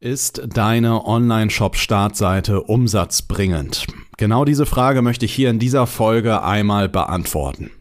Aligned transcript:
Ist 0.00 0.42
deine 0.46 1.04
Online-Shop-Startseite 1.06 2.62
umsatzbringend? 2.62 3.84
Genau 4.16 4.44
diese 4.44 4.64
Frage 4.64 5.02
möchte 5.02 5.24
ich 5.24 5.34
hier 5.34 5.50
in 5.50 5.58
dieser 5.58 5.88
Folge 5.88 6.44
einmal 6.44 6.88
beantworten. 6.88 7.72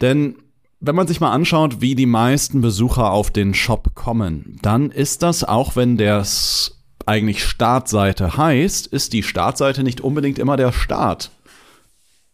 Denn 0.00 0.34
wenn 0.80 0.96
man 0.96 1.06
sich 1.06 1.20
mal 1.20 1.30
anschaut, 1.30 1.80
wie 1.80 1.94
die 1.94 2.06
meisten 2.06 2.60
Besucher 2.60 3.12
auf 3.12 3.30
den 3.30 3.54
Shop 3.54 3.94
kommen, 3.94 4.58
dann 4.62 4.90
ist 4.90 5.22
das, 5.22 5.44
auch 5.44 5.76
wenn 5.76 5.96
das 5.96 6.80
eigentlich 7.06 7.44
Startseite 7.44 8.36
heißt, 8.36 8.88
ist 8.88 9.12
die 9.12 9.22
Startseite 9.22 9.84
nicht 9.84 10.00
unbedingt 10.00 10.40
immer 10.40 10.56
der 10.56 10.72
Start, 10.72 11.30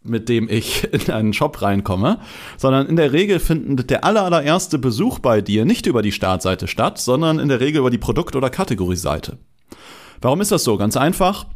mit 0.04 0.28
dem 0.28 0.48
ich 0.48 0.84
in 0.92 1.10
einen 1.12 1.32
Shop 1.32 1.60
reinkomme, 1.60 2.20
sondern 2.56 2.86
in 2.86 2.96
der 2.96 3.12
Regel 3.12 3.40
findet 3.40 3.90
der 3.90 4.04
allererste 4.04 4.78
Besuch 4.78 5.18
bei 5.18 5.40
dir 5.40 5.64
nicht 5.64 5.86
über 5.86 6.02
die 6.02 6.12
Startseite 6.12 6.68
statt, 6.68 6.98
sondern 6.98 7.38
in 7.38 7.48
der 7.48 7.60
Regel 7.60 7.80
über 7.80 7.90
die 7.90 7.98
Produkt- 7.98 8.36
oder 8.36 8.50
Kategorieseite. 8.50 9.38
Warum 10.20 10.40
ist 10.40 10.52
das 10.52 10.64
so? 10.64 10.76
Ganz 10.76 10.96
einfach. 10.96 11.46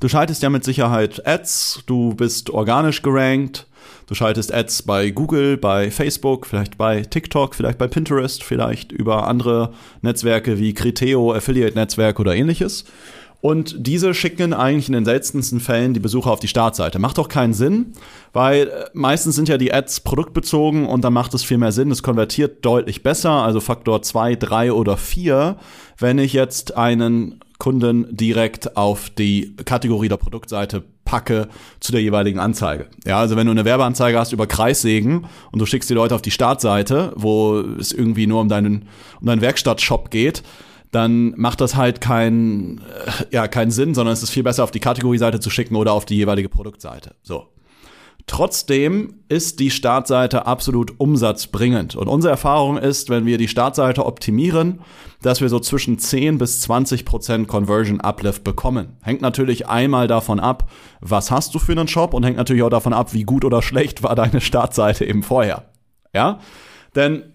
Du 0.00 0.08
schaltest 0.08 0.42
ja 0.42 0.50
mit 0.50 0.64
Sicherheit 0.64 1.26
Ads, 1.26 1.82
du 1.86 2.14
bist 2.14 2.50
organisch 2.50 3.02
gerankt, 3.02 3.66
Du 4.06 4.14
schaltest 4.14 4.52
Ads 4.52 4.82
bei 4.82 5.10
Google, 5.10 5.56
bei 5.56 5.90
Facebook, 5.90 6.46
vielleicht 6.46 6.76
bei 6.76 7.02
TikTok, 7.02 7.54
vielleicht 7.54 7.78
bei 7.78 7.88
Pinterest, 7.88 8.42
vielleicht 8.42 8.92
über 8.92 9.26
andere 9.26 9.72
Netzwerke 10.02 10.58
wie 10.58 10.74
Criteo, 10.74 11.32
Affiliate-Netzwerk 11.32 12.20
oder 12.20 12.34
ähnliches. 12.34 12.84
Und 13.42 13.74
diese 13.88 14.14
schicken 14.14 14.54
eigentlich 14.54 14.86
in 14.86 14.94
den 14.94 15.04
seltensten 15.04 15.58
Fällen 15.58 15.94
die 15.94 16.00
Besucher 16.00 16.30
auf 16.30 16.38
die 16.38 16.46
Startseite. 16.46 17.00
Macht 17.00 17.18
doch 17.18 17.28
keinen 17.28 17.54
Sinn, 17.54 17.92
weil 18.32 18.68
äh, 18.68 18.84
meistens 18.94 19.34
sind 19.34 19.48
ja 19.48 19.58
die 19.58 19.74
Ads 19.74 20.00
produktbezogen 20.00 20.86
und 20.86 21.02
dann 21.02 21.12
macht 21.12 21.34
es 21.34 21.42
viel 21.42 21.58
mehr 21.58 21.72
Sinn. 21.72 21.90
Es 21.90 22.04
konvertiert 22.04 22.64
deutlich 22.64 23.02
besser, 23.02 23.30
also 23.30 23.58
Faktor 23.58 24.00
2, 24.00 24.36
3 24.36 24.72
oder 24.72 24.96
4, 24.96 25.56
wenn 25.98 26.18
ich 26.18 26.34
jetzt 26.34 26.76
einen 26.76 27.40
Kunden 27.58 28.06
direkt 28.16 28.76
auf 28.76 29.10
die 29.10 29.56
Kategorie 29.64 30.08
der 30.08 30.18
Produktseite 30.18 30.84
packe 31.04 31.48
zu 31.80 31.90
der 31.90 32.00
jeweiligen 32.00 32.38
Anzeige. 32.38 32.86
Ja, 33.04 33.18
also 33.18 33.34
wenn 33.34 33.46
du 33.46 33.50
eine 33.50 33.64
Werbeanzeige 33.64 34.20
hast 34.20 34.32
über 34.32 34.46
Kreissägen 34.46 35.26
und 35.50 35.58
du 35.58 35.66
schickst 35.66 35.90
die 35.90 35.94
Leute 35.94 36.14
auf 36.14 36.22
die 36.22 36.30
Startseite, 36.30 37.12
wo 37.16 37.58
es 37.58 37.90
irgendwie 37.90 38.28
nur 38.28 38.40
um 38.40 38.48
deinen, 38.48 38.88
um 39.20 39.26
deinen 39.26 39.40
Werkstattshop 39.40 40.10
geht, 40.12 40.44
dann 40.92 41.32
macht 41.36 41.60
das 41.60 41.74
halt 41.74 42.00
keinen, 42.00 42.78
äh, 42.78 43.24
ja, 43.32 43.48
keinen 43.48 43.72
Sinn, 43.72 43.94
sondern 43.94 44.12
es 44.12 44.22
ist 44.22 44.30
viel 44.30 44.42
besser 44.42 44.62
auf 44.62 44.70
die 44.70 44.80
Kategorieseite 44.80 45.40
zu 45.40 45.50
schicken 45.50 45.74
oder 45.74 45.92
auf 45.92 46.04
die 46.04 46.16
jeweilige 46.16 46.48
Produktseite. 46.48 47.16
So. 47.22 47.48
Trotzdem 48.26 49.14
ist 49.28 49.58
die 49.58 49.70
Startseite 49.70 50.46
absolut 50.46 51.00
umsatzbringend. 51.00 51.96
Und 51.96 52.06
unsere 52.06 52.30
Erfahrung 52.30 52.76
ist, 52.78 53.10
wenn 53.10 53.26
wir 53.26 53.36
die 53.36 53.48
Startseite 53.48 54.06
optimieren, 54.06 54.80
dass 55.22 55.40
wir 55.40 55.48
so 55.48 55.58
zwischen 55.58 55.98
10 55.98 56.38
bis 56.38 56.60
20 56.60 57.04
Prozent 57.04 57.48
Conversion 57.48 58.00
Uplift 58.00 58.44
bekommen. 58.44 58.96
Hängt 59.02 59.22
natürlich 59.22 59.68
einmal 59.68 60.06
davon 60.06 60.40
ab, 60.40 60.70
was 61.00 61.30
hast 61.30 61.54
du 61.54 61.58
für 61.58 61.72
einen 61.72 61.88
Shop 61.88 62.14
und 62.14 62.22
hängt 62.22 62.36
natürlich 62.36 62.62
auch 62.62 62.70
davon 62.70 62.92
ab, 62.92 63.12
wie 63.12 63.24
gut 63.24 63.44
oder 63.44 63.60
schlecht 63.60 64.02
war 64.02 64.14
deine 64.14 64.40
Startseite 64.40 65.04
eben 65.04 65.22
vorher. 65.22 65.70
Ja? 66.14 66.38
Denn 66.94 67.31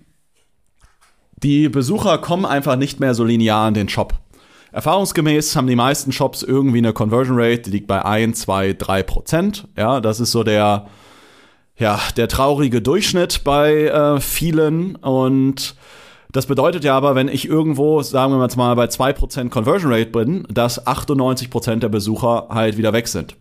die 1.43 1.69
Besucher 1.69 2.17
kommen 2.17 2.45
einfach 2.45 2.75
nicht 2.75 2.99
mehr 2.99 3.13
so 3.13 3.23
linear 3.23 3.67
in 3.67 3.73
den 3.73 3.89
Shop. 3.89 4.13
Erfahrungsgemäß 4.71 5.55
haben 5.55 5.67
die 5.67 5.75
meisten 5.75 6.11
Shops 6.11 6.43
irgendwie 6.43 6.79
eine 6.79 6.93
Conversion 6.93 7.39
Rate, 7.39 7.63
die 7.63 7.71
liegt 7.71 7.87
bei 7.87 8.03
1, 8.03 8.41
2, 8.41 8.73
3 8.73 9.03
Prozent. 9.03 9.67
Ja, 9.77 10.01
das 10.01 10.19
ist 10.19 10.31
so 10.31 10.43
der, 10.43 10.87
ja, 11.77 11.99
der 12.15 12.27
traurige 12.27 12.81
Durchschnitt 12.81 13.43
bei 13.43 13.85
äh, 13.85 14.19
vielen. 14.19 14.95
Und 14.97 15.75
das 16.31 16.45
bedeutet 16.45 16.83
ja 16.83 16.95
aber, 16.95 17.15
wenn 17.15 17.27
ich 17.27 17.47
irgendwo, 17.47 18.01
sagen 18.01 18.33
wir 18.33 18.55
mal, 18.55 18.75
bei 18.75 18.85
2% 18.85 19.49
Conversion 19.49 19.91
Rate 19.91 20.11
bin, 20.11 20.45
dass 20.51 20.85
98% 20.85 21.77
der 21.77 21.89
Besucher 21.89 22.47
halt 22.49 22.77
wieder 22.77 22.93
weg 22.93 23.07
sind. 23.07 23.35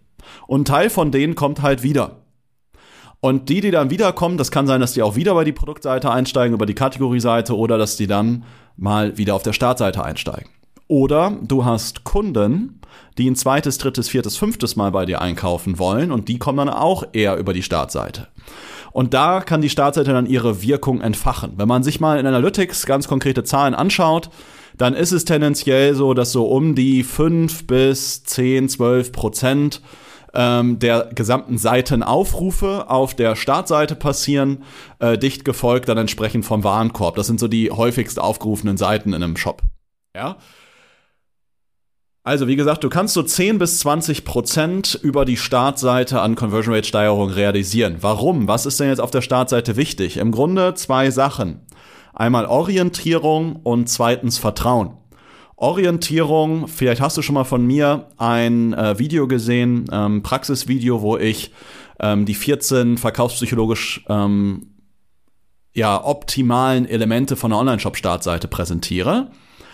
Und 0.46 0.62
ein 0.62 0.64
Teil 0.64 0.90
von 0.90 1.10
denen 1.10 1.34
kommt 1.34 1.62
halt 1.62 1.82
wieder. 1.82 2.25
Und 3.20 3.48
die, 3.48 3.60
die 3.60 3.70
dann 3.70 3.90
wiederkommen, 3.90 4.36
das 4.36 4.50
kann 4.50 4.66
sein, 4.66 4.80
dass 4.80 4.92
die 4.92 5.02
auch 5.02 5.16
wieder 5.16 5.34
bei 5.34 5.44
die 5.44 5.52
Produktseite 5.52 6.10
einsteigen, 6.10 6.54
über 6.54 6.66
die 6.66 6.74
Kategorieseite 6.74 7.56
oder 7.56 7.78
dass 7.78 7.96
die 7.96 8.06
dann 8.06 8.44
mal 8.76 9.16
wieder 9.16 9.34
auf 9.34 9.42
der 9.42 9.52
Startseite 9.52 10.04
einsteigen. 10.04 10.50
Oder 10.88 11.36
du 11.42 11.64
hast 11.64 12.04
Kunden, 12.04 12.80
die 13.18 13.28
ein 13.28 13.36
zweites, 13.36 13.78
drittes, 13.78 14.08
viertes, 14.08 14.36
fünftes 14.36 14.76
Mal 14.76 14.92
bei 14.92 15.06
dir 15.06 15.20
einkaufen 15.20 15.78
wollen 15.78 16.12
und 16.12 16.28
die 16.28 16.38
kommen 16.38 16.58
dann 16.58 16.68
auch 16.68 17.04
eher 17.12 17.36
über 17.36 17.52
die 17.52 17.62
Startseite. 17.62 18.28
Und 18.92 19.12
da 19.12 19.40
kann 19.40 19.60
die 19.60 19.68
Startseite 19.68 20.12
dann 20.12 20.26
ihre 20.26 20.62
Wirkung 20.62 21.00
entfachen. 21.00 21.54
Wenn 21.56 21.68
man 21.68 21.82
sich 21.82 22.00
mal 22.00 22.18
in 22.18 22.26
Analytics 22.26 22.86
ganz 22.86 23.08
konkrete 23.08 23.44
Zahlen 23.44 23.74
anschaut, 23.74 24.30
dann 24.78 24.94
ist 24.94 25.12
es 25.12 25.24
tendenziell 25.24 25.94
so, 25.94 26.14
dass 26.14 26.32
so 26.32 26.46
um 26.46 26.74
die 26.74 27.02
fünf 27.02 27.66
bis 27.66 28.24
zehn, 28.24 28.68
zwölf 28.68 29.12
Prozent 29.12 29.82
ähm, 30.36 30.78
der 30.78 31.10
gesamten 31.14 31.58
Seitenaufrufe 31.58 32.90
auf 32.90 33.14
der 33.14 33.34
Startseite 33.34 33.96
passieren, 33.96 34.64
äh, 34.98 35.16
dicht 35.16 35.44
gefolgt 35.44 35.88
dann 35.88 35.98
entsprechend 35.98 36.44
vom 36.44 36.62
Warenkorb. 36.62 37.16
Das 37.16 37.26
sind 37.26 37.40
so 37.40 37.48
die 37.48 37.70
häufigst 37.70 38.20
aufgerufenen 38.20 38.76
Seiten 38.76 39.14
in 39.14 39.22
einem 39.22 39.36
Shop. 39.36 39.62
Ja. 40.14 40.36
Also 42.22 42.48
wie 42.48 42.56
gesagt, 42.56 42.82
du 42.84 42.88
kannst 42.88 43.14
so 43.14 43.22
10 43.22 43.58
bis 43.58 43.78
20 43.78 44.24
Prozent 44.24 44.98
über 45.00 45.24
die 45.24 45.36
Startseite 45.36 46.20
an 46.20 46.34
Conversion 46.34 46.74
Rate 46.74 46.86
Steigerung 46.86 47.30
realisieren. 47.30 47.98
Warum? 48.00 48.48
Was 48.48 48.66
ist 48.66 48.80
denn 48.80 48.88
jetzt 48.88 49.00
auf 49.00 49.12
der 49.12 49.22
Startseite 49.22 49.76
wichtig? 49.76 50.16
Im 50.16 50.32
Grunde 50.32 50.74
zwei 50.74 51.10
Sachen. 51.10 51.60
Einmal 52.12 52.46
Orientierung 52.46 53.56
und 53.56 53.88
zweitens 53.88 54.38
Vertrauen. 54.38 54.96
Orientierung, 55.56 56.68
vielleicht 56.68 57.00
hast 57.00 57.16
du 57.16 57.22
schon 57.22 57.34
mal 57.34 57.44
von 57.44 57.66
mir 57.66 58.08
ein 58.18 58.74
äh, 58.74 58.98
Video 58.98 59.26
gesehen, 59.26 59.86
ähm, 59.90 60.22
Praxisvideo, 60.22 61.00
wo 61.00 61.16
ich 61.16 61.50
ähm, 61.98 62.26
die 62.26 62.34
14 62.34 62.98
verkaufspsychologisch 62.98 64.04
ähm, 64.08 64.74
ja, 65.72 66.02
optimalen 66.04 66.86
Elemente 66.86 67.36
von 67.36 67.52
einer 67.52 67.60
Online-Shop-Startseite 67.60 68.48
präsentiere. 68.48 69.30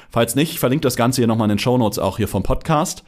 Falls 0.08 0.34
nicht, 0.34 0.52
ich 0.52 0.60
verlinke 0.60 0.82
das 0.82 0.96
Ganze 0.96 1.20
hier 1.20 1.26
nochmal 1.26 1.46
in 1.46 1.56
den 1.56 1.58
Show 1.58 1.78
Notes 1.78 1.98
auch 1.98 2.16
hier 2.16 2.28
vom 2.28 2.42
Podcast. 2.42 3.02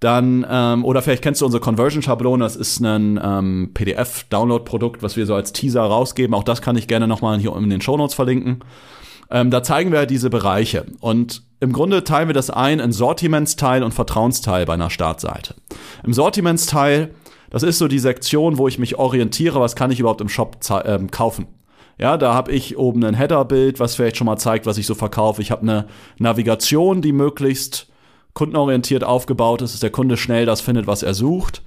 Dann, 0.00 0.46
ähm, 0.48 0.84
oder 0.84 1.00
vielleicht 1.00 1.22
kennst 1.22 1.40
du 1.40 1.46
unsere 1.46 1.62
Conversion-Schablone, 1.62 2.44
das 2.44 2.56
ist 2.56 2.80
ein 2.80 3.18
ähm, 3.22 3.70
PDF-Download-Produkt, 3.72 5.02
was 5.02 5.16
wir 5.16 5.26
so 5.26 5.34
als 5.34 5.52
Teaser 5.52 5.82
rausgeben. 5.82 6.34
Auch 6.34 6.44
das 6.44 6.60
kann 6.60 6.76
ich 6.76 6.88
gerne 6.88 7.08
nochmal 7.08 7.38
hier 7.38 7.56
in 7.56 7.70
den 7.70 7.80
Show 7.80 7.96
Notes 7.96 8.14
verlinken. 8.14 8.60
Ähm, 9.30 9.50
da 9.50 9.62
zeigen 9.62 9.92
wir 9.92 10.06
diese 10.06 10.30
Bereiche. 10.30 10.86
Und 11.00 11.42
im 11.60 11.72
Grunde 11.72 12.04
teilen 12.04 12.28
wir 12.28 12.34
das 12.34 12.50
ein 12.50 12.80
in 12.80 12.92
Sortimentsteil 12.92 13.82
und 13.82 13.94
Vertrauensteil 13.94 14.66
bei 14.66 14.74
einer 14.74 14.90
Startseite. 14.90 15.54
Im 16.04 16.12
Sortimentsteil, 16.12 17.14
das 17.50 17.62
ist 17.62 17.78
so 17.78 17.88
die 17.88 17.98
Sektion, 17.98 18.58
wo 18.58 18.68
ich 18.68 18.78
mich 18.78 18.96
orientiere, 18.98 19.60
was 19.60 19.76
kann 19.76 19.90
ich 19.90 20.00
überhaupt 20.00 20.20
im 20.20 20.28
Shop 20.28 20.58
ähm, 20.84 21.10
kaufen. 21.10 21.46
Ja, 21.98 22.18
da 22.18 22.34
habe 22.34 22.52
ich 22.52 22.76
oben 22.76 23.02
ein 23.04 23.14
Header-Bild, 23.14 23.80
was 23.80 23.94
vielleicht 23.94 24.18
schon 24.18 24.26
mal 24.26 24.36
zeigt, 24.36 24.66
was 24.66 24.76
ich 24.76 24.86
so 24.86 24.94
verkaufe. 24.94 25.40
Ich 25.40 25.50
habe 25.50 25.62
eine 25.62 25.86
Navigation, 26.18 27.00
die 27.00 27.12
möglichst 27.12 27.88
kundenorientiert 28.34 29.02
aufgebaut 29.02 29.62
ist, 29.62 29.72
dass 29.72 29.80
der 29.80 29.90
Kunde 29.90 30.18
schnell 30.18 30.44
das 30.44 30.60
findet, 30.60 30.86
was 30.86 31.02
er 31.02 31.14
sucht. 31.14 31.62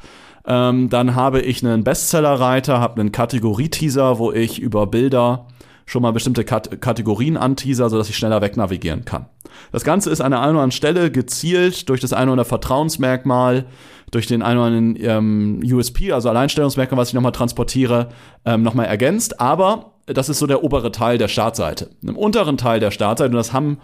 Ähm, 0.46 0.90
dann 0.90 1.16
habe 1.16 1.42
ich 1.42 1.66
einen 1.66 1.84
Bestseller-Reiter, 1.84 2.80
habe 2.80 3.02
einen 3.02 3.12
Kategorie-Teaser, 3.12 4.20
wo 4.20 4.32
ich 4.32 4.60
über 4.60 4.86
Bilder 4.86 5.48
schon 5.90 6.04
mal 6.04 6.12
bestimmte 6.12 6.44
Kat 6.44 6.82
Kategorien 6.82 7.36
anteaser, 7.36 7.90
sodass 7.90 8.10
ich 8.10 8.16
schneller 8.16 8.42
wegnavigieren 8.42 9.06
kann. 9.06 9.26
Das 9.72 9.84
Ganze 9.84 10.12
ist 10.12 10.22
an 10.22 10.32
der 10.32 10.40
einen 10.40 10.52
oder 10.52 10.60
anderen 10.62 10.72
Stelle 10.72 11.10
gezielt 11.10 11.90
durch 11.90 12.00
das 12.00 12.14
eine 12.14 12.26
oder 12.26 12.34
andere 12.34 12.46
Vertrauensmerkmal, 12.46 13.66
durch 14.12 14.28
den 14.28 14.44
einen 14.44 14.60
oder 14.60 14.68
anderen 14.68 14.98
ähm, 15.02 15.62
USP, 15.64 16.12
also 16.12 16.30
Alleinstellungsmerkmal, 16.30 17.00
was 17.02 17.08
ich 17.08 17.16
nochmal 17.16 17.32
transportiere, 17.32 18.10
ähm, 18.46 18.62
nochmal 18.62 18.86
ergänzt. 18.86 19.42
Aber 19.42 19.94
das 20.06 20.30
ist 20.30 20.38
so 20.38 20.46
der 20.46 20.64
obere 20.64 20.92
Teil 20.92 21.18
der 21.18 21.28
Startseite. 21.28 21.90
Im 22.04 22.18
unteren 22.18 22.58
Teil 22.58 22.80
der 22.80 22.92
Startseite, 22.92 23.32
und 23.32 23.38
das 23.38 23.52
haben, 23.52 23.80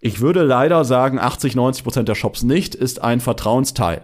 ich 0.00 0.20
würde 0.20 0.42
leider 0.42 0.84
sagen, 0.84 1.18
80, 1.18 1.54
90 1.56 1.84
Prozent 1.84 2.08
der 2.08 2.14
Shops 2.14 2.42
nicht, 2.42 2.74
ist 2.74 3.02
ein 3.02 3.20
Vertrauensteil. 3.20 4.02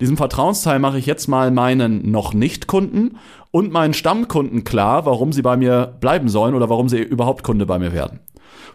Diesem 0.00 0.16
Vertrauensteil 0.16 0.78
mache 0.78 0.98
ich 0.98 1.06
jetzt 1.06 1.28
mal 1.28 1.50
meinen 1.50 2.10
noch 2.10 2.34
nicht 2.34 2.66
Kunden 2.66 3.18
und 3.50 3.72
meinen 3.72 3.94
Stammkunden 3.94 4.64
klar, 4.64 5.06
warum 5.06 5.32
sie 5.32 5.42
bei 5.42 5.56
mir 5.56 5.94
bleiben 6.00 6.28
sollen 6.28 6.54
oder 6.54 6.70
warum 6.70 6.88
sie 6.88 6.98
überhaupt 6.98 7.42
Kunde 7.42 7.66
bei 7.66 7.78
mir 7.78 7.92
werden. 7.92 8.20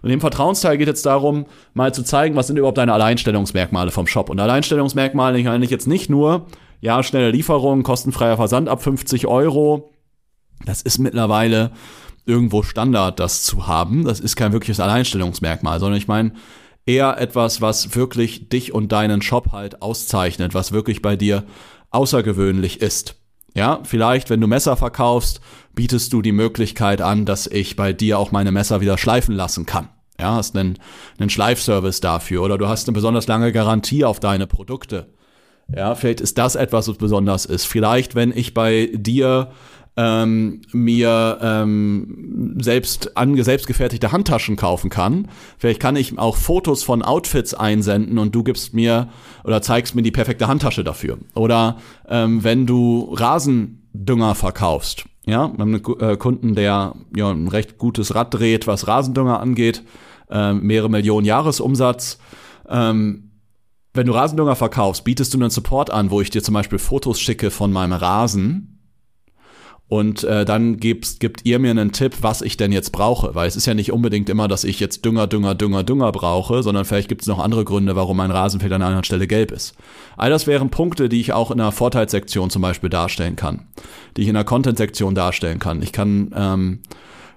Und 0.01 0.09
im 0.11 0.21
Vertrauensteil 0.21 0.77
geht 0.77 0.87
jetzt 0.87 1.05
darum, 1.05 1.45
mal 1.73 1.93
zu 1.93 2.03
zeigen, 2.03 2.35
was 2.35 2.47
sind 2.47 2.57
überhaupt 2.57 2.77
deine 2.77 2.93
Alleinstellungsmerkmale 2.93 3.91
vom 3.91 4.07
Shop. 4.07 4.29
Und 4.29 4.39
Alleinstellungsmerkmale 4.39 5.43
meine 5.43 5.65
ich 5.65 5.71
jetzt 5.71 5.87
nicht 5.87 6.09
nur, 6.09 6.45
ja, 6.79 7.01
schnelle 7.01 7.31
Lieferung, 7.31 7.83
kostenfreier 7.83 8.35
Versand 8.35 8.69
ab 8.69 8.83
50 8.83 9.27
Euro. 9.27 9.91
Das 10.65 10.81
ist 10.81 10.99
mittlerweile 10.99 11.71
irgendwo 12.27 12.63
Standard, 12.63 13.19
das 13.19 13.43
zu 13.43 13.67
haben. 13.67 14.03
Das 14.03 14.19
ist 14.19 14.35
kein 14.35 14.53
wirkliches 14.53 14.79
Alleinstellungsmerkmal, 14.79 15.79
sondern 15.79 15.97
ich 15.97 16.07
meine 16.07 16.33
eher 16.85 17.19
etwas, 17.19 17.61
was 17.61 17.95
wirklich 17.95 18.49
dich 18.49 18.73
und 18.73 18.91
deinen 18.91 19.21
Shop 19.21 19.51
halt 19.51 19.81
auszeichnet, 19.81 20.53
was 20.53 20.71
wirklich 20.71 21.01
bei 21.01 21.15
dir 21.15 21.43
außergewöhnlich 21.91 22.81
ist. 22.81 23.15
Ja, 23.53 23.79
vielleicht, 23.83 24.29
wenn 24.29 24.41
du 24.41 24.47
Messer 24.47 24.77
verkaufst, 24.77 25.41
bietest 25.73 26.13
du 26.13 26.21
die 26.21 26.31
Möglichkeit 26.31 27.01
an, 27.01 27.25
dass 27.25 27.47
ich 27.47 27.75
bei 27.75 27.91
dir 27.91 28.19
auch 28.19 28.31
meine 28.31 28.51
Messer 28.51 28.81
wieder 28.81 28.97
schleifen 28.97 29.35
lassen 29.35 29.65
kann. 29.65 29.89
Ja, 30.19 30.35
hast 30.35 30.55
einen, 30.55 30.79
einen 31.19 31.29
Schleifservice 31.29 31.99
dafür 31.99 32.41
oder 32.41 32.57
du 32.57 32.67
hast 32.67 32.87
eine 32.87 32.95
besonders 32.95 33.27
lange 33.27 33.51
Garantie 33.51 34.03
auf 34.03 34.19
deine 34.19 34.47
Produkte. 34.47 35.13
Ja, 35.75 35.95
vielleicht 35.95 36.21
ist 36.21 36.37
das 36.37 36.55
etwas, 36.55 36.87
was 36.87 36.97
besonders 36.97 37.45
ist. 37.45 37.65
Vielleicht, 37.65 38.15
wenn 38.15 38.35
ich 38.35 38.53
bei 38.53 38.89
dir 38.93 39.51
ähm, 39.97 40.61
mir 40.71 41.39
ähm, 41.41 42.55
selbst 42.59 43.17
an 43.17 43.35
selbstgefertigte 43.43 44.11
Handtaschen 44.11 44.55
kaufen 44.55 44.91
kann. 44.91 45.27
Vielleicht 45.57 45.81
kann 45.81 45.95
ich 45.95 46.17
auch 46.19 46.37
Fotos 46.37 46.83
von 46.83 47.01
Outfits 47.01 47.55
einsenden 47.55 48.19
und 48.19 48.33
du 48.33 48.43
gibst 48.43 48.75
mir 48.75 49.09
oder 49.43 49.61
zeigst 49.63 49.95
mir 49.95 50.03
die 50.03 50.11
perfekte 50.11 50.47
Handtasche 50.47 50.83
dafür. 50.83 51.17
Oder 51.33 51.77
ähm, 52.07 52.43
wenn 52.43 52.67
du 52.67 53.11
Rasendünger 53.11 54.35
verkaufst. 54.35 55.05
Ja, 55.25 55.51
wir 55.51 55.59
haben 55.59 55.75
einen 55.75 55.99
äh, 55.99 56.15
Kunden, 56.15 56.55
der 56.55 56.93
ja 57.15 57.31
ein 57.31 57.47
recht 57.47 57.77
gutes 57.77 58.15
Rad 58.15 58.33
dreht, 58.33 58.67
was 58.67 58.87
Rasendünger 58.87 59.39
angeht, 59.39 59.83
äh, 60.29 60.53
mehrere 60.53 60.89
Millionen 60.89 61.25
Jahresumsatz. 61.25 62.19
Ähm, 62.69 63.31
wenn 63.93 64.05
du 64.05 64.13
Rasendünger 64.13 64.55
verkaufst, 64.55 65.03
bietest 65.03 65.33
du 65.33 65.39
einen 65.39 65.49
Support 65.49 65.89
an, 65.89 66.11
wo 66.11 66.21
ich 66.21 66.29
dir 66.29 66.43
zum 66.43 66.53
Beispiel 66.53 66.77
Fotos 66.77 67.19
schicke 67.19 67.49
von 67.49 67.73
meinem 67.73 67.93
Rasen 67.93 68.76
und 69.89 70.25
äh, 70.25 70.43
dann 70.43 70.77
gibst, 70.77 71.21
gibt 71.21 71.45
ihr 71.45 71.59
mir 71.59 71.71
einen 71.71 71.93
Tipp, 71.93 72.17
was 72.19 72.41
ich 72.41 72.57
denn 72.57 72.73
jetzt 72.73 72.91
brauche. 72.91 73.35
Weil 73.35 73.47
es 73.47 73.55
ist 73.55 73.67
ja 73.67 73.73
nicht 73.73 73.93
unbedingt 73.93 74.29
immer, 74.29 74.49
dass 74.49 74.65
ich 74.65 74.81
jetzt 74.81 75.05
Dünger, 75.05 75.27
Dünger, 75.27 75.55
Dünger, 75.55 75.83
Dünger 75.83 76.11
brauche, 76.11 76.61
sondern 76.61 76.83
vielleicht 76.83 77.07
gibt 77.07 77.21
es 77.21 77.27
noch 77.27 77.39
andere 77.39 77.63
Gründe, 77.63 77.95
warum 77.95 78.17
mein 78.17 78.31
Rasenfeld 78.31 78.73
an 78.73 78.81
einer 78.81 78.87
anderen 78.87 79.05
Stelle 79.05 79.27
gelb 79.27 79.51
ist. 79.51 79.75
All 80.17 80.29
das 80.29 80.45
wären 80.45 80.69
Punkte, 80.69 81.07
die 81.07 81.21
ich 81.21 81.31
auch 81.31 81.51
in 81.51 81.61
einer 81.61 81.71
Vorteilssektion 81.71 82.49
zum 82.49 82.61
Beispiel 82.61 82.89
darstellen 82.89 83.37
kann, 83.37 83.65
die 84.17 84.23
ich 84.23 84.27
in 84.27 84.35
einer 84.35 84.43
Content-Sektion 84.43 85.15
darstellen 85.15 85.59
kann. 85.59 85.81
Ich 85.81 85.93
kann 85.93 86.33
ähm, 86.35 86.79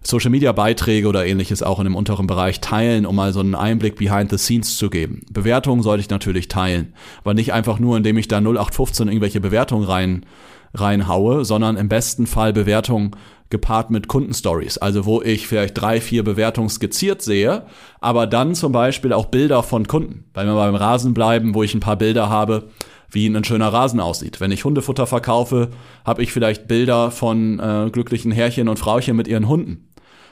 Social 0.02 0.30
Media 0.30 0.50
Beiträge 0.50 1.06
oder 1.06 1.26
ähnliches 1.26 1.62
auch 1.62 1.78
in 1.78 1.84
dem 1.84 1.94
unteren 1.94 2.26
Bereich 2.26 2.60
teilen, 2.60 3.06
um 3.06 3.14
mal 3.14 3.32
so 3.32 3.40
einen 3.40 3.54
Einblick 3.54 3.94
behind 3.94 4.30
the 4.30 4.38
scenes 4.38 4.76
zu 4.76 4.90
geben. 4.90 5.20
Bewertungen 5.30 5.82
sollte 5.82 6.00
ich 6.00 6.10
natürlich 6.10 6.48
teilen, 6.48 6.94
aber 7.20 7.34
nicht 7.34 7.52
einfach 7.52 7.78
nur, 7.78 7.96
indem 7.96 8.18
ich 8.18 8.26
da 8.26 8.38
0815 8.38 9.06
irgendwelche 9.06 9.40
Bewertungen 9.40 9.84
rein 9.84 10.26
reinhaue, 10.74 11.44
sondern 11.44 11.76
im 11.76 11.88
besten 11.88 12.26
Fall 12.26 12.52
Bewertungen 12.52 13.12
gepaart 13.50 13.90
mit 13.90 14.06
Kundenstories. 14.06 14.78
Also 14.78 15.04
wo 15.04 15.20
ich 15.22 15.48
vielleicht 15.48 15.80
drei, 15.80 16.00
vier 16.00 16.22
Bewertungen 16.22 16.68
skizziert 16.68 17.20
sehe, 17.20 17.66
aber 18.00 18.26
dann 18.26 18.54
zum 18.54 18.72
Beispiel 18.72 19.12
auch 19.12 19.26
Bilder 19.26 19.62
von 19.62 19.86
Kunden. 19.88 20.24
Weil 20.34 20.46
wir 20.46 20.54
beim 20.54 20.76
Rasen 20.76 21.14
bleiben, 21.14 21.54
wo 21.54 21.62
ich 21.62 21.74
ein 21.74 21.80
paar 21.80 21.96
Bilder 21.96 22.30
habe, 22.30 22.68
wie 23.10 23.26
ein 23.26 23.44
schöner 23.44 23.72
Rasen 23.72 23.98
aussieht. 23.98 24.40
Wenn 24.40 24.52
ich 24.52 24.64
Hundefutter 24.64 25.08
verkaufe, 25.08 25.70
habe 26.04 26.22
ich 26.22 26.32
vielleicht 26.32 26.68
Bilder 26.68 27.10
von 27.10 27.58
äh, 27.58 27.90
glücklichen 27.90 28.30
Herrchen 28.30 28.68
und 28.68 28.78
Frauchen 28.78 29.16
mit 29.16 29.26
ihren 29.26 29.48
Hunden. 29.48 29.88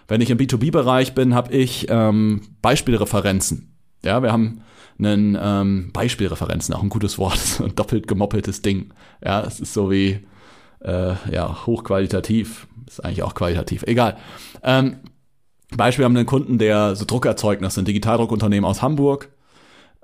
Wenn 0.06 0.20
ich 0.20 0.30
im 0.30 0.38
B2B-Bereich 0.38 1.14
bin, 1.14 1.34
habe 1.34 1.52
ich 1.52 1.86
ähm, 1.90 2.42
Beispielreferenzen. 2.62 3.74
Ja, 4.04 4.22
wir 4.22 4.32
haben 4.32 4.62
einen 4.98 5.38
ähm, 5.40 5.90
Beispielreferenzen, 5.92 6.74
auch 6.74 6.82
ein 6.82 6.88
gutes 6.88 7.18
Wort, 7.18 7.38
ein 7.64 7.74
doppelt 7.74 8.08
gemoppeltes 8.08 8.62
Ding. 8.62 8.92
Ja, 9.24 9.42
es 9.42 9.60
ist 9.60 9.72
so 9.72 9.90
wie 9.90 10.26
äh, 10.80 11.14
ja, 11.32 11.66
hochqualitativ, 11.66 12.66
ist 12.86 13.04
eigentlich 13.04 13.22
auch 13.22 13.34
qualitativ, 13.34 13.84
egal. 13.84 14.16
Ähm, 14.62 14.98
Beispiel, 15.76 16.02
wir 16.02 16.06
haben 16.06 16.16
einen 16.16 16.26
Kunden, 16.26 16.58
der 16.58 16.96
so 16.96 17.04
Druckerzeugnisse, 17.04 17.82
ein 17.82 17.84
Digitaldruckunternehmen 17.84 18.68
aus 18.68 18.80
Hamburg, 18.80 19.30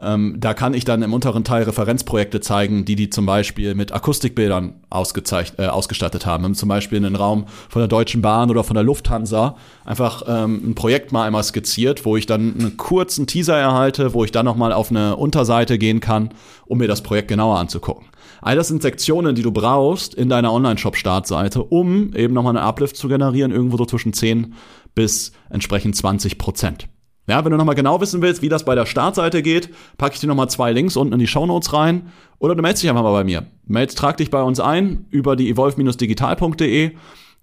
ähm, 0.01 0.37
da 0.39 0.55
kann 0.55 0.75
ich 0.75 0.85
dann 0.85 1.03
im 1.03 1.13
unteren 1.13 1.45
Teil 1.45 1.63
Referenzprojekte 1.63 2.41
zeigen, 2.41 2.85
die 2.85 2.97
die 2.97 3.11
zum 3.11 3.27
Beispiel 3.27 3.77
mit 3.77 3.93
Akustikbildern 3.93 4.75
ausgezeichnet, 4.91 5.61
äh, 5.61 5.67
ausgestattet 5.69 6.27
haben. 6.27 6.55
Zum 6.55 6.69
Beispiel 6.69 6.99
in 6.99 7.05
einen 7.05 7.17
Raum 7.17 7.47
von 7.69 7.81
der 7.81 7.89
Deutschen 7.89 8.21
Bahn 8.21 8.51
oder 8.51 8.65
von 8.65 8.75
der 8.75 8.83
Lufthansa 8.83 9.57
einfach 9.85 10.23
ähm, 10.27 10.71
ein 10.71 10.75
Projekt 10.75 11.13
mal 11.13 11.25
einmal 11.25 11.45
skizziert, 11.45 12.05
wo 12.05 12.17
ich 12.17 12.27
dann 12.27 12.55
einen 12.59 12.77
kurzen 12.77 13.29
Teaser 13.29 13.57
erhalte, 13.57 14.15
wo 14.15 14.25
ich 14.25 14.33
dann 14.33 14.45
nochmal 14.45 14.73
auf 14.73 14.91
eine 14.91 15.17
Unterseite 15.17 15.79
gehen 15.79 16.01
kann, 16.01 16.31
um 16.67 16.79
mir 16.79 16.89
das 16.89 17.03
Projekt 17.03 17.29
genauer 17.29 17.59
anzugucken. 17.59 18.07
All 18.43 18.57
das 18.57 18.69
sind 18.69 18.83
Sektionen, 18.83 19.37
die 19.37 19.43
du 19.43 19.53
brauchst 19.53 20.13
in 20.15 20.29
deiner 20.29 20.53
Online-Shop-Startseite, 20.53 21.63
um 21.63 22.15
eben 22.15 22.35
nochmal 22.35 22.57
einen 22.57 22.67
Uplift 22.67 22.97
zu 22.97 23.09
generieren, 23.09 23.53
irgendwo 23.53 23.77
so 23.77 23.87
zwischen 23.87 24.13
10 24.13 24.55
bis 24.95 25.33
entsprechend 25.51 25.97
20 25.97 26.37
Prozent. 26.37 26.89
Ja, 27.27 27.43
wenn 27.43 27.53
du 27.53 27.57
nochmal 27.57 27.75
genau 27.75 28.01
wissen 28.01 28.21
willst, 28.21 28.43
wie 28.43 28.51
das 28.51 28.65
bei 28.65 28.75
der 28.75 28.85
Startseite 28.85 29.43
geht, 29.43 29.71
packe 29.97 30.15
ich 30.15 30.21
dir 30.21 30.27
nochmal 30.27 30.51
zwei 30.51 30.73
Links 30.73 30.97
unten 30.97 31.15
in 31.15 31.19
die 31.19 31.27
Show 31.27 31.47
Notes 31.47 31.73
rein. 31.73 32.13
Oder 32.39 32.55
du 32.55 32.63
meldest 32.63 32.83
dich 32.83 32.91
einfach 32.91 33.03
mal 33.03 33.13
bei 33.13 33.25
mir. 33.25 33.47
Meldest, 33.67 33.97
trag 33.97 34.19
dich 34.19 34.31
bei 34.31 34.43
uns 34.43 34.61
ein 34.61 35.07
über 35.11 35.35
die 35.35 35.49
evolve-digital.de. 35.49 36.93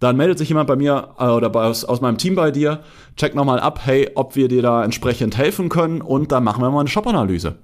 Dann 0.02 0.18
meldet 0.18 0.40
sich 0.40 0.50
jemand 0.50 0.68
bei 0.68 0.76
mir 0.76 1.10
äh, 1.20 1.28
oder 1.28 1.52
bei, 1.52 1.64
aus, 1.64 1.86
aus 1.86 2.02
meinem 2.02 2.18
Team 2.18 2.34
bei 2.34 2.50
dir, 2.50 2.80
check 3.18 3.36
nochmal 3.36 3.60
ab, 3.60 3.82
hey, 3.84 4.10
ob 4.16 4.36
wir 4.36 4.48
dir 4.48 4.64
da 4.64 4.84
entsprechend 4.84 5.38
helfen 5.38 5.70
können 5.70 6.02
und 6.02 6.32
dann 6.32 6.44
machen 6.44 6.64
wir 6.64 6.72
mal 6.72 6.80
eine 6.80 6.90
Shop-Analyse. 6.90 7.60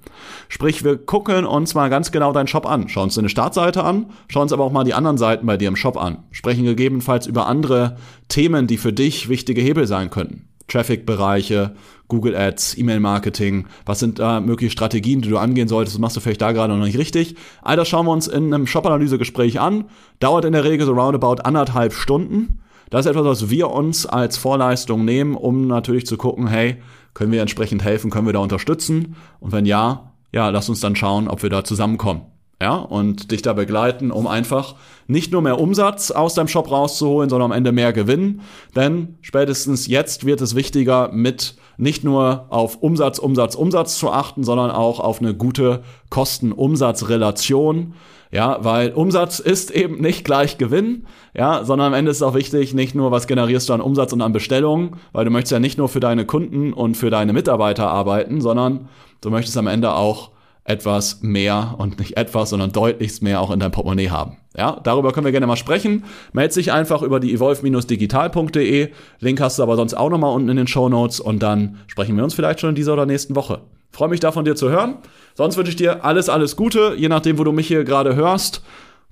Sprich, 0.48 0.84
wir 0.84 0.98
gucken 0.98 1.44
uns 1.44 1.74
mal 1.74 1.90
ganz 1.90 2.12
genau 2.12 2.32
deinen 2.32 2.46
Shop 2.46 2.64
an, 2.64 2.88
schauen 2.88 3.04
uns 3.04 3.16
deine 3.16 3.28
Startseite 3.28 3.82
an, 3.82 4.06
schauen 4.28 4.42
uns 4.42 4.52
aber 4.52 4.62
auch 4.62 4.70
mal 4.70 4.84
die 4.84 4.94
anderen 4.94 5.18
Seiten 5.18 5.46
bei 5.46 5.56
dir 5.56 5.66
im 5.66 5.74
Shop 5.74 5.96
an, 5.96 6.18
sprechen 6.30 6.64
gegebenenfalls 6.64 7.26
über 7.26 7.48
andere 7.48 7.96
Themen, 8.28 8.68
die 8.68 8.76
für 8.76 8.92
dich 8.92 9.28
wichtige 9.28 9.60
Hebel 9.60 9.88
sein 9.88 10.08
könnten. 10.08 10.47
Traffic-Bereiche, 10.68 11.74
Google 12.06 12.36
Ads, 12.36 12.78
E-Mail-Marketing, 12.78 13.66
was 13.84 13.98
sind 13.98 14.18
da 14.18 14.40
mögliche 14.40 14.70
Strategien, 14.70 15.20
die 15.20 15.28
du 15.28 15.38
angehen 15.38 15.68
solltest, 15.68 15.96
was 15.96 16.00
machst 16.00 16.16
du 16.16 16.20
vielleicht 16.20 16.40
da 16.40 16.52
gerade 16.52 16.74
noch 16.74 16.84
nicht 16.84 16.98
richtig. 16.98 17.36
All 17.62 17.76
das 17.76 17.88
schauen 17.88 18.06
wir 18.06 18.12
uns 18.12 18.28
in 18.28 18.52
einem 18.52 18.66
Shop-Analyse-Gespräch 18.66 19.60
an, 19.60 19.84
dauert 20.20 20.44
in 20.44 20.52
der 20.52 20.64
Regel 20.64 20.86
so 20.86 20.92
roundabout 20.92 21.42
anderthalb 21.42 21.92
Stunden. 21.92 22.60
Das 22.90 23.04
ist 23.04 23.10
etwas, 23.10 23.24
was 23.24 23.50
wir 23.50 23.70
uns 23.70 24.06
als 24.06 24.38
Vorleistung 24.38 25.04
nehmen, 25.04 25.34
um 25.34 25.66
natürlich 25.66 26.06
zu 26.06 26.16
gucken, 26.16 26.46
hey, 26.46 26.76
können 27.12 27.32
wir 27.32 27.40
entsprechend 27.40 27.82
helfen, 27.82 28.10
können 28.10 28.26
wir 28.26 28.32
da 28.32 28.38
unterstützen? 28.38 29.16
Und 29.40 29.52
wenn 29.52 29.66
ja, 29.66 30.12
ja, 30.32 30.48
lass 30.48 30.68
uns 30.68 30.80
dann 30.80 30.96
schauen, 30.96 31.28
ob 31.28 31.42
wir 31.42 31.50
da 31.50 31.64
zusammenkommen 31.64 32.22
ja, 32.60 32.74
und 32.74 33.30
dich 33.30 33.42
da 33.42 33.52
begleiten, 33.52 34.10
um 34.10 34.26
einfach 34.26 34.74
nicht 35.06 35.30
nur 35.30 35.42
mehr 35.42 35.60
Umsatz 35.60 36.10
aus 36.10 36.34
deinem 36.34 36.48
Shop 36.48 36.70
rauszuholen, 36.70 37.30
sondern 37.30 37.52
am 37.52 37.56
Ende 37.56 37.70
mehr 37.70 37.92
Gewinn. 37.92 38.40
Denn 38.74 39.16
spätestens 39.20 39.86
jetzt 39.86 40.26
wird 40.26 40.40
es 40.40 40.56
wichtiger, 40.56 41.10
mit 41.12 41.54
nicht 41.76 42.02
nur 42.02 42.46
auf 42.48 42.76
Umsatz, 42.82 43.20
Umsatz, 43.20 43.54
Umsatz 43.54 43.96
zu 43.98 44.10
achten, 44.10 44.42
sondern 44.42 44.72
auch 44.72 44.98
auf 44.98 45.20
eine 45.20 45.34
gute 45.34 45.82
Kosten-Umsatz-Relation. 46.10 47.94
Ja, 48.30 48.58
weil 48.60 48.92
Umsatz 48.92 49.38
ist 49.38 49.70
eben 49.70 50.02
nicht 50.02 50.24
gleich 50.24 50.58
Gewinn, 50.58 51.06
ja, 51.34 51.64
sondern 51.64 51.88
am 51.88 51.94
Ende 51.94 52.10
ist 52.10 52.18
es 52.18 52.22
auch 52.22 52.34
wichtig, 52.34 52.74
nicht 52.74 52.94
nur, 52.94 53.10
was 53.10 53.26
generierst 53.26 53.68
du 53.68 53.72
an 53.72 53.80
Umsatz 53.80 54.12
und 54.12 54.20
an 54.20 54.32
Bestellungen, 54.32 54.96
weil 55.12 55.24
du 55.24 55.30
möchtest 55.30 55.52
ja 55.52 55.60
nicht 55.60 55.78
nur 55.78 55.88
für 55.88 56.00
deine 56.00 56.26
Kunden 56.26 56.74
und 56.74 56.96
für 56.96 57.08
deine 57.08 57.32
Mitarbeiter 57.32 57.88
arbeiten, 57.88 58.42
sondern 58.42 58.88
du 59.22 59.30
möchtest 59.30 59.56
am 59.56 59.66
Ende 59.66 59.94
auch 59.94 60.32
etwas 60.68 61.22
mehr 61.22 61.74
und 61.78 61.98
nicht 61.98 62.16
etwas, 62.16 62.50
sondern 62.50 62.72
deutlichst 62.72 63.22
mehr 63.22 63.40
auch 63.40 63.50
in 63.50 63.60
deinem 63.60 63.72
Portemonnaie 63.72 64.10
haben. 64.10 64.36
Ja, 64.56 64.80
darüber 64.82 65.12
können 65.12 65.24
wir 65.24 65.32
gerne 65.32 65.46
mal 65.46 65.56
sprechen. 65.56 66.04
Meld 66.32 66.54
dich 66.54 66.72
einfach 66.72 67.02
über 67.02 67.20
die 67.20 67.32
evolve-digital.de. 67.32 68.90
Link 69.20 69.40
hast 69.40 69.58
du 69.58 69.62
aber 69.62 69.76
sonst 69.76 69.94
auch 69.94 70.10
nochmal 70.10 70.34
unten 70.34 70.48
in 70.48 70.56
den 70.56 70.66
Show 70.66 70.88
Notes 70.88 71.20
und 71.20 71.42
dann 71.42 71.78
sprechen 71.86 72.16
wir 72.16 72.24
uns 72.24 72.34
vielleicht 72.34 72.60
schon 72.60 72.70
in 72.70 72.74
dieser 72.74 72.92
oder 72.92 73.06
nächsten 73.06 73.34
Woche. 73.34 73.60
Freue 73.92 74.08
mich 74.08 74.20
da 74.20 74.30
von 74.30 74.44
dir 74.44 74.56
zu 74.56 74.68
hören. 74.68 74.96
Sonst 75.34 75.56
wünsche 75.56 75.70
ich 75.70 75.76
dir 75.76 76.04
alles, 76.04 76.28
alles 76.28 76.56
Gute, 76.56 76.94
je 76.96 77.08
nachdem, 77.08 77.38
wo 77.38 77.44
du 77.44 77.52
mich 77.52 77.68
hier 77.68 77.84
gerade 77.84 78.14
hörst. 78.14 78.62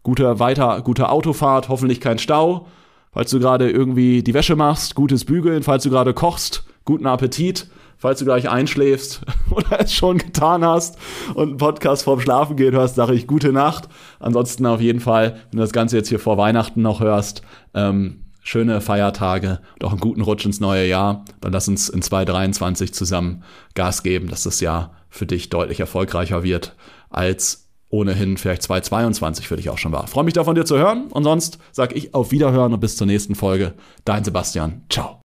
Gute 0.02 0.38
weiter, 0.38 0.82
gute 0.82 1.08
Autofahrt, 1.08 1.68
hoffentlich 1.68 2.00
kein 2.00 2.18
Stau. 2.18 2.66
Falls 3.12 3.30
du 3.30 3.38
gerade 3.38 3.70
irgendwie 3.70 4.22
die 4.22 4.34
Wäsche 4.34 4.56
machst, 4.56 4.94
gutes 4.94 5.24
Bügeln. 5.24 5.62
Falls 5.62 5.84
du 5.84 5.90
gerade 5.90 6.12
kochst, 6.12 6.64
guten 6.84 7.06
Appetit 7.06 7.68
falls 7.96 8.18
du 8.18 8.24
gleich 8.24 8.48
einschläfst 8.48 9.22
oder 9.50 9.80
es 9.80 9.92
schon 9.92 10.18
getan 10.18 10.64
hast 10.64 10.98
und 11.34 11.48
einen 11.48 11.56
Podcast 11.56 12.04
vorm 12.04 12.20
Schlafen 12.20 12.56
gehen 12.56 12.74
hörst, 12.74 12.96
sage 12.96 13.14
ich 13.14 13.26
gute 13.26 13.52
Nacht. 13.52 13.88
Ansonsten 14.20 14.66
auf 14.66 14.80
jeden 14.80 15.00
Fall, 15.00 15.36
wenn 15.50 15.58
du 15.58 15.64
das 15.64 15.72
Ganze 15.72 15.96
jetzt 15.96 16.08
hier 16.08 16.20
vor 16.20 16.38
Weihnachten 16.38 16.82
noch 16.82 17.00
hörst, 17.00 17.42
ähm, 17.74 18.22
schöne 18.42 18.80
Feiertage 18.80 19.60
und 19.74 19.84
auch 19.84 19.90
einen 19.90 20.00
guten 20.00 20.20
Rutsch 20.20 20.46
ins 20.46 20.60
neue 20.60 20.86
Jahr. 20.86 21.24
Dann 21.40 21.52
lass 21.52 21.68
uns 21.68 21.88
in 21.88 22.00
2023 22.00 22.94
zusammen 22.94 23.42
Gas 23.74 24.02
geben, 24.02 24.28
dass 24.28 24.44
das 24.44 24.60
Jahr 24.60 24.94
für 25.08 25.26
dich 25.26 25.50
deutlich 25.50 25.80
erfolgreicher 25.80 26.42
wird 26.42 26.76
als 27.10 27.66
ohnehin 27.88 28.36
vielleicht 28.36 28.62
2022 28.62 29.48
für 29.48 29.56
dich 29.56 29.70
auch 29.70 29.78
schon 29.78 29.92
war. 29.92 30.06
Freue 30.06 30.24
mich 30.24 30.34
da 30.34 30.44
von 30.44 30.54
dir 30.54 30.64
zu 30.64 30.76
hören 30.76 31.06
und 31.08 31.24
sonst 31.24 31.58
sage 31.72 31.94
ich 31.94 32.14
auf 32.14 32.30
Wiederhören 32.30 32.72
und 32.72 32.80
bis 32.80 32.96
zur 32.96 33.06
nächsten 33.06 33.34
Folge. 33.34 33.74
Dein 34.04 34.24
Sebastian. 34.24 34.82
Ciao. 34.90 35.25